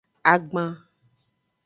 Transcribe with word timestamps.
Agban. 0.33 0.69